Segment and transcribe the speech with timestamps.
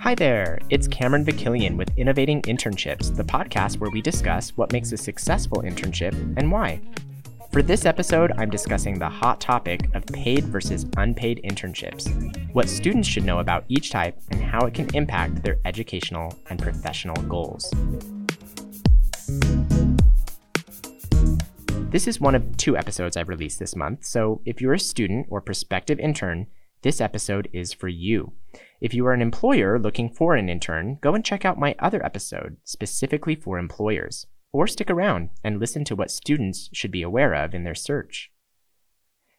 [0.00, 4.92] Hi there, it's Cameron Vakilian with Innovating Internships, the podcast where we discuss what makes
[4.92, 6.80] a successful internship and why.
[7.52, 12.08] For this episode, I'm discussing the hot topic of paid versus unpaid internships,
[12.54, 16.58] what students should know about each type, and how it can impact their educational and
[16.58, 17.70] professional goals.
[21.90, 25.26] This is one of two episodes I've released this month, so if you're a student
[25.28, 26.46] or prospective intern,
[26.80, 28.32] this episode is for you.
[28.80, 32.02] If you are an employer looking for an intern, go and check out my other
[32.04, 37.34] episode specifically for employers, or stick around and listen to what students should be aware
[37.34, 38.32] of in their search.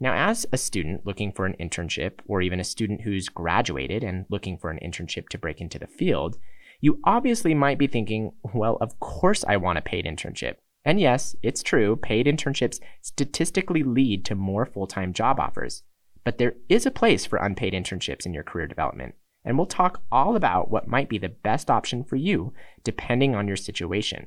[0.00, 4.24] Now, as a student looking for an internship, or even a student who's graduated and
[4.30, 6.38] looking for an internship to break into the field,
[6.80, 10.56] you obviously might be thinking, well, of course I want a paid internship.
[10.82, 15.82] And yes, it's true, paid internships statistically lead to more full time job offers.
[16.24, 19.14] But there is a place for unpaid internships in your career development.
[19.46, 22.52] And we'll talk all about what might be the best option for you
[22.84, 24.26] depending on your situation.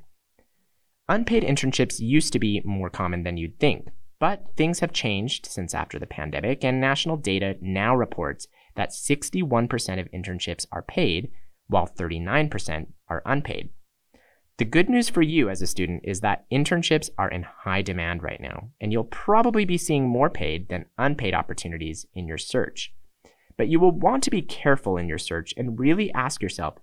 [1.10, 5.74] Unpaid internships used to be more common than you'd think, but things have changed since
[5.74, 11.32] after the pandemic, and national data now reports that 61% of internships are paid,
[11.68, 13.70] while 39% are unpaid.
[14.58, 18.22] The good news for you as a student is that internships are in high demand
[18.22, 22.94] right now, and you'll probably be seeing more paid than unpaid opportunities in your search.
[23.60, 26.76] But you will want to be careful in your search and really ask yourself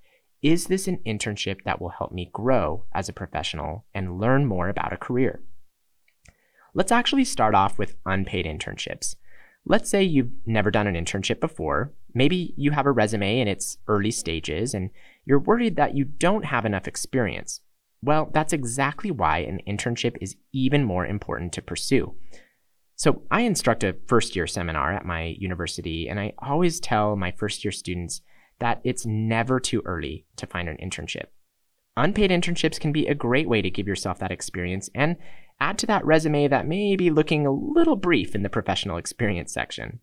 [0.43, 4.69] is this an internship that will help me grow as a professional and learn more
[4.69, 5.41] about a career?
[6.75, 9.17] Let's actually start off with unpaid internships.
[9.65, 11.95] Let's say you've never done an internship before.
[12.13, 14.91] Maybe you have a resume in its early stages and
[15.25, 17.63] you're worried that you don't have enough experience.
[18.03, 22.17] Well, that's exactly why an internship is even more important to pursue.
[22.99, 27.31] So, I instruct a first year seminar at my university, and I always tell my
[27.31, 28.23] first year students
[28.59, 31.27] that it's never too early to find an internship.
[31.99, 35.17] Unpaid internships can be a great way to give yourself that experience and
[35.61, 39.53] add to that resume that may be looking a little brief in the professional experience
[39.53, 40.01] section.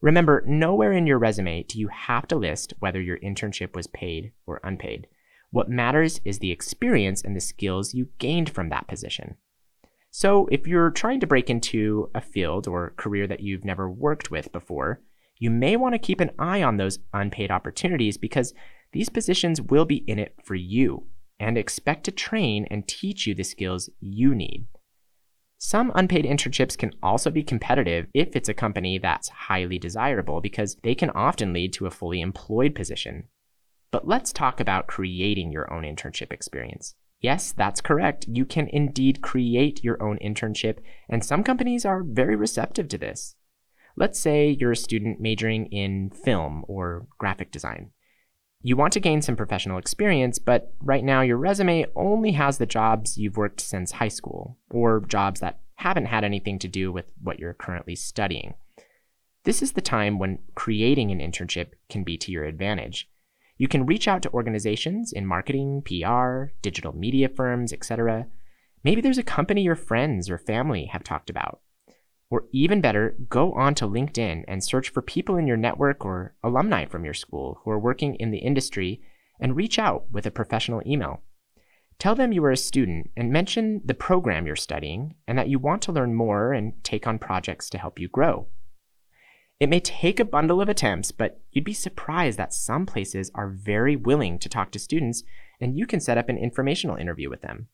[0.00, 4.32] Remember, nowhere in your resume do you have to list whether your internship was paid
[4.46, 5.08] or unpaid.
[5.50, 9.36] What matters is the experience and the skills you gained from that position.
[10.10, 14.30] So, if you're trying to break into a field or career that you've never worked
[14.30, 15.00] with before,
[15.38, 18.52] you may want to keep an eye on those unpaid opportunities because
[18.92, 21.06] these positions will be in it for you
[21.38, 24.66] and expect to train and teach you the skills you need.
[25.58, 30.76] Some unpaid internships can also be competitive if it's a company that's highly desirable because
[30.82, 33.28] they can often lead to a fully employed position
[33.90, 36.94] but let's talk about creating your own internship experience.
[37.20, 38.26] Yes, that's correct.
[38.28, 43.34] You can indeed create your own internship, and some companies are very receptive to this.
[43.96, 47.90] Let's say you're a student majoring in film or graphic design.
[48.62, 52.66] You want to gain some professional experience, but right now your resume only has the
[52.66, 57.06] jobs you've worked since high school, or jobs that haven't had anything to do with
[57.22, 58.54] what you're currently studying.
[59.44, 63.08] This is the time when creating an internship can be to your advantage.
[63.60, 68.26] You can reach out to organizations in marketing, PR, digital media firms, etc.
[68.84, 71.60] Maybe there's a company your friends or family have talked about.
[72.30, 76.34] Or even better, go on to LinkedIn and search for people in your network or
[76.42, 79.02] alumni from your school who are working in the industry
[79.38, 81.20] and reach out with a professional email.
[81.98, 85.58] Tell them you are a student and mention the program you're studying and that you
[85.58, 88.46] want to learn more and take on projects to help you grow.
[89.60, 93.50] It may take a bundle of attempts, but you'd be surprised that some places are
[93.50, 95.22] very willing to talk to students
[95.60, 97.68] and you can set up an informational interview with them.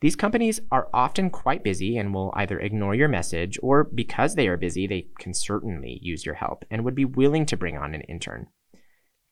[0.00, 4.48] These companies are often quite busy and will either ignore your message or because they
[4.48, 7.94] are busy, they can certainly use your help and would be willing to bring on
[7.94, 8.46] an intern.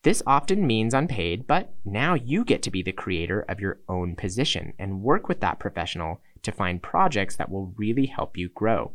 [0.03, 4.15] This often means unpaid, but now you get to be the creator of your own
[4.15, 8.93] position and work with that professional to find projects that will really help you grow.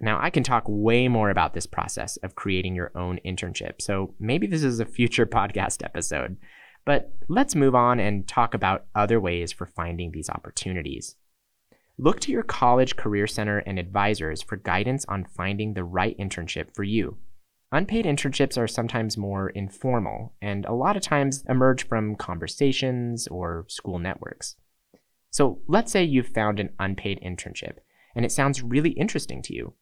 [0.00, 4.14] Now, I can talk way more about this process of creating your own internship, so
[4.18, 6.36] maybe this is a future podcast episode.
[6.86, 11.16] But let's move on and talk about other ways for finding these opportunities.
[11.98, 16.74] Look to your college career center and advisors for guidance on finding the right internship
[16.74, 17.18] for you.
[17.72, 23.66] Unpaid internships are sometimes more informal and a lot of times emerge from conversations or
[23.68, 24.56] school networks.
[25.30, 27.76] So let's say you've found an unpaid internship
[28.16, 29.74] and it sounds really interesting to you.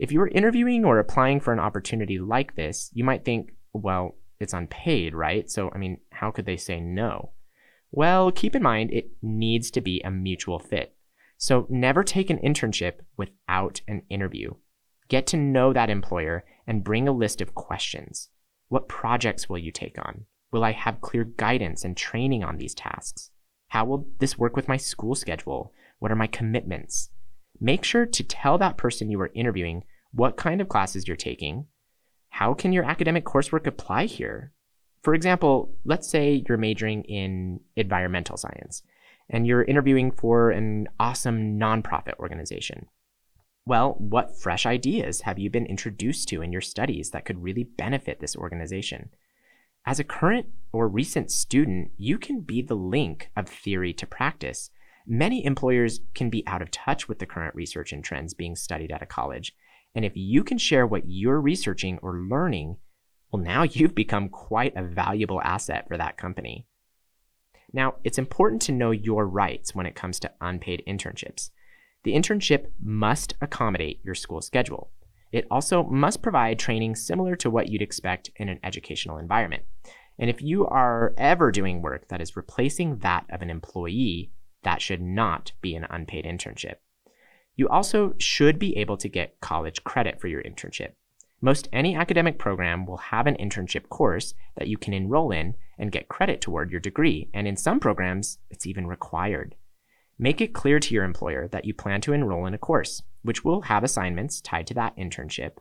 [0.00, 4.16] If you were interviewing or applying for an opportunity like this, you might think, well,
[4.40, 5.50] it's unpaid, right?
[5.50, 7.32] So, I mean, how could they say no?
[7.92, 10.96] Well, keep in mind it needs to be a mutual fit.
[11.36, 14.54] So, never take an internship without an interview.
[15.08, 18.30] Get to know that employer and bring a list of questions.
[18.68, 20.24] What projects will you take on?
[20.50, 23.32] Will I have clear guidance and training on these tasks?
[23.68, 25.74] How will this work with my school schedule?
[25.98, 27.10] What are my commitments?
[27.60, 31.66] Make sure to tell that person you are interviewing what kind of classes you're taking.
[32.30, 34.52] How can your academic coursework apply here?
[35.02, 38.82] For example, let's say you're majoring in environmental science
[39.28, 42.86] and you're interviewing for an awesome nonprofit organization.
[43.64, 47.64] Well, what fresh ideas have you been introduced to in your studies that could really
[47.64, 49.10] benefit this organization?
[49.86, 54.70] As a current or recent student, you can be the link of theory to practice.
[55.06, 58.90] Many employers can be out of touch with the current research and trends being studied
[58.90, 59.54] at a college.
[59.94, 62.76] And if you can share what you're researching or learning,
[63.30, 66.66] well, now you've become quite a valuable asset for that company.
[67.72, 71.50] Now, it's important to know your rights when it comes to unpaid internships.
[72.02, 74.90] The internship must accommodate your school schedule.
[75.32, 79.62] It also must provide training similar to what you'd expect in an educational environment.
[80.18, 84.32] And if you are ever doing work that is replacing that of an employee,
[84.64, 86.76] that should not be an unpaid internship.
[87.60, 90.92] You also should be able to get college credit for your internship.
[91.42, 95.92] Most any academic program will have an internship course that you can enroll in and
[95.92, 99.56] get credit toward your degree, and in some programs, it's even required.
[100.18, 103.44] Make it clear to your employer that you plan to enroll in a course, which
[103.44, 105.58] will have assignments tied to that internship.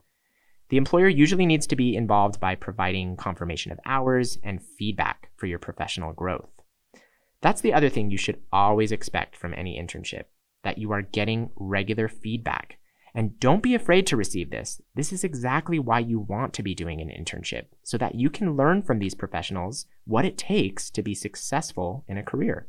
[0.69, 5.47] The employer usually needs to be involved by providing confirmation of hours and feedback for
[5.47, 6.61] your professional growth.
[7.41, 10.27] That's the other thing you should always expect from any internship
[10.63, 12.77] that you are getting regular feedback.
[13.15, 14.81] And don't be afraid to receive this.
[14.95, 18.55] This is exactly why you want to be doing an internship, so that you can
[18.55, 22.67] learn from these professionals what it takes to be successful in a career.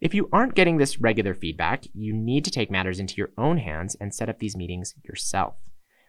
[0.00, 3.58] If you aren't getting this regular feedback, you need to take matters into your own
[3.58, 5.54] hands and set up these meetings yourself.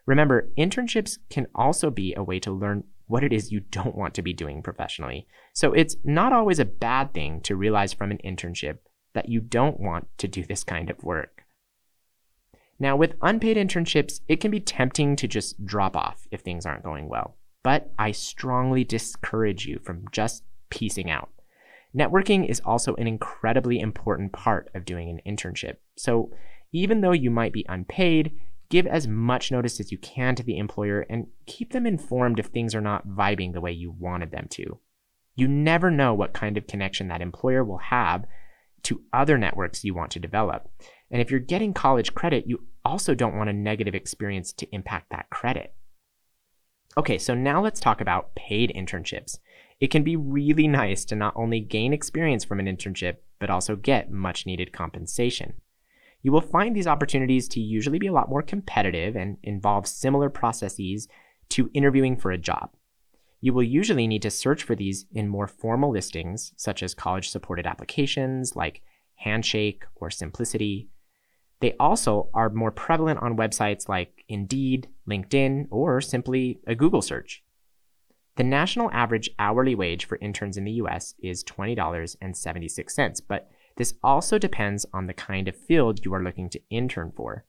[0.05, 4.13] Remember, internships can also be a way to learn what it is you don't want
[4.15, 5.27] to be doing professionally.
[5.53, 8.77] So it's not always a bad thing to realize from an internship
[9.13, 11.43] that you don't want to do this kind of work.
[12.79, 16.83] Now, with unpaid internships, it can be tempting to just drop off if things aren't
[16.83, 17.37] going well.
[17.63, 21.29] But I strongly discourage you from just piecing out.
[21.95, 25.75] Networking is also an incredibly important part of doing an internship.
[25.95, 26.31] So
[26.71, 28.31] even though you might be unpaid,
[28.69, 32.47] give as much notice as you can to the employer and keep them informed if
[32.47, 34.79] things are not vibing the way you wanted them to.
[35.35, 38.25] You never know what kind of connection that employer will have
[38.83, 40.69] to other networks you want to develop.
[41.09, 45.09] And if you're getting college credit, you also don't want a negative experience to impact
[45.11, 45.73] that credit.
[46.97, 49.37] Okay, so now let's talk about paid internships.
[49.79, 53.75] It can be really nice to not only gain experience from an internship, but also
[53.75, 55.53] get much needed compensation.
[56.21, 60.29] You will find these opportunities to usually be a lot more competitive and involve similar
[60.29, 61.07] processes
[61.49, 62.71] to interviewing for a job.
[63.41, 67.29] You will usually need to search for these in more formal listings, such as college
[67.29, 68.83] supported applications like
[69.15, 70.87] Handshake or Symplicity.
[71.59, 77.43] They also are more prevalent on websites like Indeed, LinkedIn, or simply a Google search.
[78.35, 84.37] The national average hourly wage for interns in the US is $20.76, but this also
[84.37, 87.45] depends on the kind of field you are looking to intern for.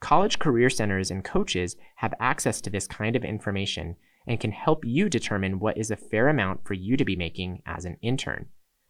[0.00, 3.96] College career centers and coaches have access to this kind of information
[4.28, 7.62] and can help you determine what is a fair amount for you to be making
[7.66, 8.46] as an intern.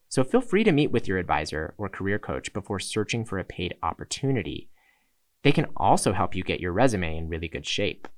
[0.08, 3.44] So feel free to meet with your advisor or career coach before searching for a
[3.44, 4.68] paid opportunity.
[5.44, 8.08] They can also help you get your resume in really good shape.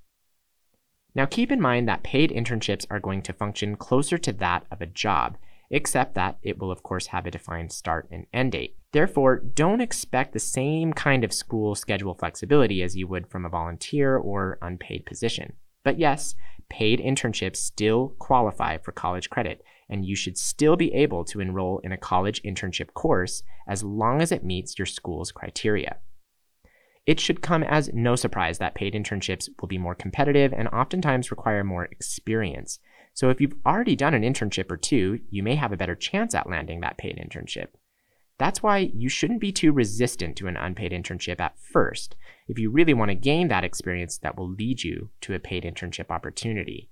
[1.14, 4.80] Now keep in mind that paid internships are going to function closer to that of
[4.80, 5.36] a job,
[5.70, 8.76] except that it will of course have a defined start and end date.
[8.92, 13.50] Therefore, don't expect the same kind of school schedule flexibility as you would from a
[13.50, 15.54] volunteer or unpaid position.
[15.84, 16.34] But yes,
[16.70, 21.80] paid internships still qualify for college credit, and you should still be able to enroll
[21.80, 25.98] in a college internship course as long as it meets your school's criteria.
[27.06, 31.30] It should come as no surprise that paid internships will be more competitive and oftentimes
[31.30, 32.78] require more experience.
[33.14, 36.34] So if you've already done an internship or two, you may have a better chance
[36.34, 37.68] at landing that paid internship.
[38.38, 42.16] That's why you shouldn't be too resistant to an unpaid internship at first
[42.50, 45.64] if you really want to gain that experience that will lead you to a paid
[45.64, 46.90] internship opportunity.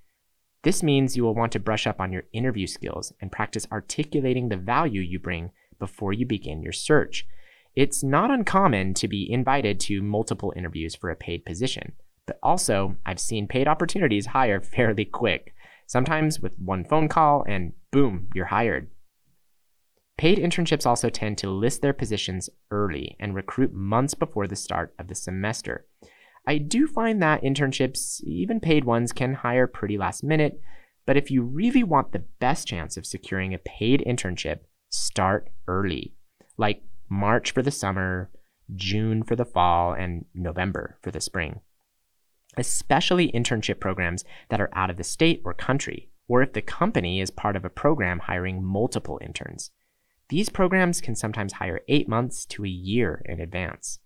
[0.62, 4.48] This means you will want to brush up on your interview skills and practice articulating
[4.48, 7.26] the value you bring before you begin your search
[7.78, 11.92] it's not uncommon to be invited to multiple interviews for a paid position,
[12.26, 15.54] but also I've seen paid opportunities hire fairly quick,
[15.86, 18.90] sometimes with one phone call and boom, you're hired.
[20.18, 24.92] Paid internships also tend to list their positions early and recruit months before the start
[24.98, 25.86] of the semester.
[26.44, 30.60] I do find that internships, even paid ones, can hire pretty last minute,
[31.08, 34.58] But if you really want the best chance of securing a paid internship,
[34.90, 36.12] start early,
[36.58, 38.28] like March for the summer,
[38.74, 41.60] June for the fall, and November for the spring.
[42.58, 47.22] Especially internship programs that are out of the state or country, or if the company
[47.22, 49.70] is part of a program hiring multiple interns.
[50.28, 53.98] These programs can sometimes hire eight months to a year in advance.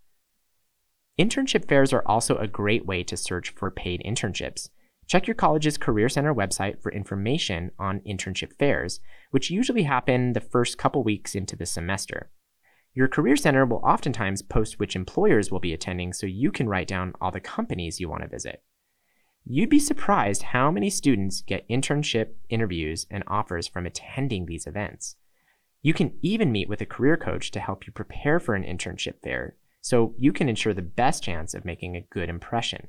[1.19, 4.71] Internship fairs are also a great way to search for paid internships.
[5.09, 9.00] Check your college's Career Center website for information on internship fairs,
[9.31, 12.31] which usually happen the first couple weeks into the semester.
[12.95, 16.87] Your Career Center will oftentimes post which employers will be attending so you can write
[16.88, 18.62] down all the companies you want to visit.
[19.45, 25.17] You'd be surprised how many students get internship interviews and offers from attending these events.
[25.82, 29.14] You can even meet with a career coach to help you prepare for an internship
[29.22, 32.86] fair so you can ensure the best chance of making a good impression.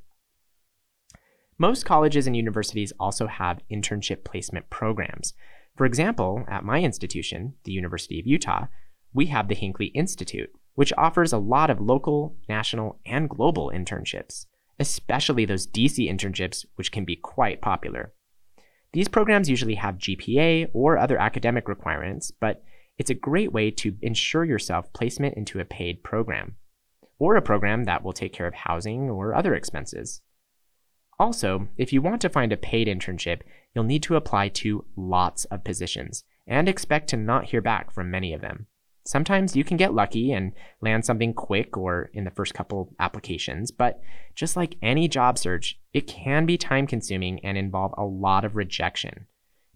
[1.58, 5.34] Most colleges and universities also have internship placement programs.
[5.76, 8.68] For example, at my institution, the University of Utah,
[9.12, 14.46] we have the Hinckley Institute, which offers a lot of local, national, and global internships,
[14.80, 18.14] especially those DC internships, which can be quite popular.
[18.92, 22.64] These programs usually have GPA or other academic requirements, but
[22.98, 26.56] it's a great way to ensure yourself placement into a paid program,
[27.20, 30.22] or a program that will take care of housing or other expenses.
[31.20, 33.42] Also, if you want to find a paid internship,
[33.74, 38.12] you'll need to apply to lots of positions and expect to not hear back from
[38.12, 38.68] many of them.
[39.06, 43.70] Sometimes you can get lucky and land something quick or in the first couple applications,
[43.70, 44.00] but
[44.34, 48.56] just like any job search, it can be time consuming and involve a lot of
[48.56, 49.28] rejection.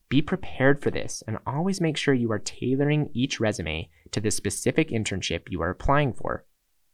[0.09, 4.31] Be prepared for this and always make sure you are tailoring each resume to the
[4.31, 6.45] specific internship you are applying for.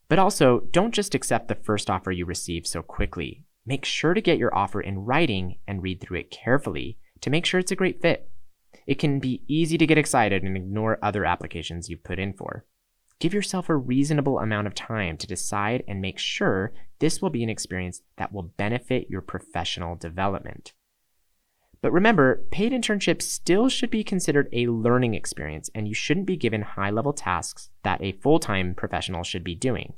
[0.10, 3.46] But also, don't just accept the first offer you receive so quickly.
[3.65, 7.46] Make sure to get your offer in writing and read through it carefully to make
[7.46, 8.29] sure it's a great fit.
[8.88, 12.65] It can be easy to get excited and ignore other applications you've put in for.
[13.20, 17.43] Give yourself a reasonable amount of time to decide and make sure this will be
[17.43, 20.74] an experience that will benefit your professional development.
[21.83, 26.37] But remember, paid internships still should be considered a learning experience, and you shouldn't be
[26.37, 29.93] given high level tasks that a full time professional should be doing.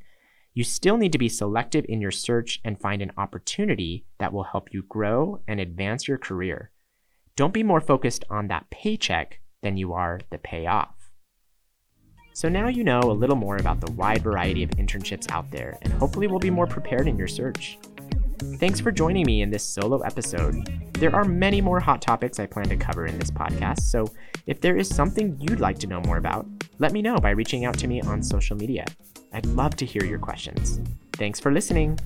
[0.56, 4.46] You still need to be selective in your search and find an opportunity that will
[4.46, 6.72] help you grow and advance your career.
[7.36, 11.12] Don't be more focused on that paycheck than you are the payoff.
[12.34, 15.78] So now you know a little more about the wide variety of internships out there,
[15.84, 17.78] and hopefully will be more prepared in your search.
[18.54, 20.94] Thanks for joining me in this solo episode.
[20.94, 24.06] There are many more hot topics I plan to cover in this podcast, so
[24.48, 26.46] if there is something you'd like to know more about,
[26.80, 28.86] let me know by reaching out to me on social media.
[29.34, 30.80] I'd love to hear your questions.
[31.14, 32.00] Thanks for listening.